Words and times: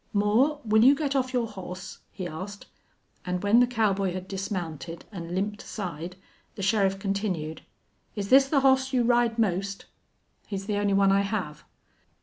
"Moore, 0.13 0.59
will 0.65 0.83
you 0.83 0.95
get 0.95 1.15
off 1.15 1.31
your 1.31 1.45
hoss?" 1.45 1.99
he 2.11 2.27
asked. 2.27 2.65
And 3.23 3.43
when 3.43 3.59
the 3.59 3.67
cowboy 3.67 4.13
had 4.13 4.27
dismounted 4.27 5.05
and 5.11 5.35
limped 5.35 5.61
aside 5.61 6.15
the 6.55 6.63
sheriff 6.63 6.97
continued, 6.97 7.61
"Is 8.15 8.29
this 8.29 8.47
the 8.49 8.61
hoss 8.61 8.93
you 8.93 9.03
ride 9.03 9.37
most?" 9.37 9.85
"He's 10.47 10.65
the 10.65 10.77
only 10.77 10.93
one 10.93 11.11
I 11.11 11.21
have." 11.21 11.65